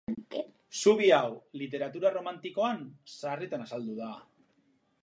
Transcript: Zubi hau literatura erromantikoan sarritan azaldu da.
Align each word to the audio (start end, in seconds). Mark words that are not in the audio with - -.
Zubi 0.83 1.11
hau 1.17 1.27
literatura 1.63 2.09
erromantikoan 2.11 2.83
sarritan 3.19 3.69
azaldu 3.69 4.01
da. 4.03 4.13